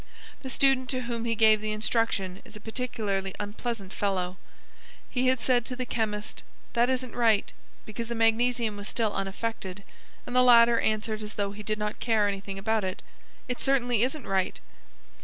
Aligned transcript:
The 0.41 0.49
student 0.49 0.89
to 0.89 1.01
whom 1.03 1.25
he 1.25 1.35
gave 1.35 1.61
the 1.61 1.71
instruction 1.71 2.41
is 2.43 2.55
a 2.55 2.59
particularly 2.59 3.35
unpleasant 3.39 3.93
fellow; 3.93 4.37
he 5.11 5.27
had 5.27 5.39
said 5.39 5.63
to 5.65 5.75
the 5.75 5.85
chemist: 5.85 6.41
"That 6.73 6.89
isn't 6.89 7.13
right," 7.15 7.53
because 7.85 8.07
the 8.07 8.15
magnesium 8.15 8.77
was 8.77 8.89
still 8.89 9.13
unaffected, 9.13 9.83
and 10.25 10.35
the 10.35 10.41
latter 10.41 10.79
answered 10.79 11.21
as 11.21 11.35
though 11.35 11.51
he 11.51 11.61
did 11.61 11.77
not 11.77 11.99
care 11.99 12.27
anything 12.27 12.57
about 12.57 12.83
it: 12.83 13.03
"It 13.47 13.59
certainly 13.59 14.01
isn't 14.01 14.25
right." 14.25 14.59